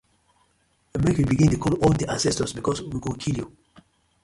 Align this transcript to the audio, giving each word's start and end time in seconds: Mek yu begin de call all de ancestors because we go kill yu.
Mek 1.03 1.17
yu 1.19 1.25
begin 1.31 1.51
de 1.51 1.57
call 1.63 1.77
all 1.83 1.95
de 1.99 2.07
ancestors 2.15 2.53
because 2.59 2.79
we 2.91 2.97
go 3.05 3.11
kill 3.21 3.37
yu. 3.39 3.45